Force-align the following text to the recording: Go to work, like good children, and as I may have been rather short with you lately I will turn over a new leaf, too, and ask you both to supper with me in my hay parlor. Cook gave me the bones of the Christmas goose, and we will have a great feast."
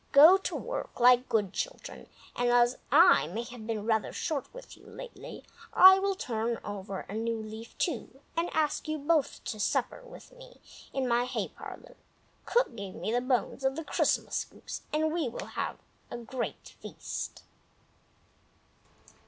Go 0.13 0.35
to 0.37 0.55
work, 0.55 0.99
like 0.99 1.29
good 1.29 1.53
children, 1.53 2.09
and 2.35 2.49
as 2.49 2.79
I 2.91 3.27
may 3.27 3.43
have 3.43 3.67
been 3.67 3.85
rather 3.85 4.11
short 4.11 4.51
with 4.51 4.75
you 4.75 4.83
lately 4.87 5.43
I 5.73 5.99
will 5.99 6.15
turn 6.15 6.57
over 6.63 7.01
a 7.01 7.13
new 7.13 7.39
leaf, 7.39 7.77
too, 7.77 8.19
and 8.35 8.49
ask 8.51 8.87
you 8.87 8.97
both 8.97 9.43
to 9.43 9.59
supper 9.59 10.01
with 10.03 10.31
me 10.31 10.59
in 10.91 11.07
my 11.07 11.25
hay 11.25 11.49
parlor. 11.49 11.95
Cook 12.47 12.75
gave 12.75 12.95
me 12.95 13.11
the 13.11 13.21
bones 13.21 13.63
of 13.63 13.75
the 13.75 13.83
Christmas 13.83 14.43
goose, 14.43 14.81
and 14.91 15.13
we 15.13 15.29
will 15.29 15.45
have 15.53 15.77
a 16.09 16.17
great 16.17 16.69
feast." 16.81 17.43